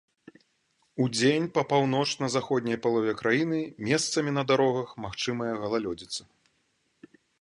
Удзень 1.03 1.43
па 1.57 1.61
паўночна-заходняй 1.73 2.79
палове 2.85 3.13
краіны 3.21 3.59
месцамі 3.91 4.31
на 4.39 4.43
дарогах 4.53 4.89
магчымая 5.07 5.51
галалёдзіца. 5.65 6.21